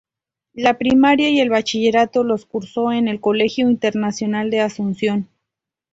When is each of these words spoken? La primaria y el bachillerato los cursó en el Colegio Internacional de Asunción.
La 0.55 0.79
primaria 0.79 1.29
y 1.29 1.39
el 1.41 1.51
bachillerato 1.51 2.23
los 2.23 2.47
cursó 2.47 2.91
en 2.91 3.07
el 3.07 3.19
Colegio 3.21 3.69
Internacional 3.69 4.49
de 4.49 4.59
Asunción. 4.61 5.29